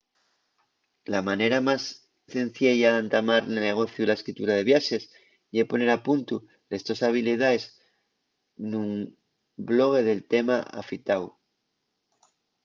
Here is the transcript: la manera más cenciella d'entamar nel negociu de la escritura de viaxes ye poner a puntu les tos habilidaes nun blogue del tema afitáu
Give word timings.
la 1.13 1.19
manera 1.29 1.57
más 1.69 1.81
cenciella 2.35 2.89
d'entamar 2.95 3.41
nel 3.47 3.67
negociu 3.69 4.01
de 4.01 4.09
la 4.09 4.17
escritura 4.19 4.53
de 4.55 4.67
viaxes 4.71 5.03
ye 5.55 5.69
poner 5.71 5.89
a 5.91 6.03
puntu 6.07 6.35
les 6.71 6.83
tos 6.85 7.03
habilidaes 7.05 7.63
nun 8.71 8.89
blogue 9.69 10.01
del 10.07 10.21
tema 10.33 10.57
afitáu 10.81 11.23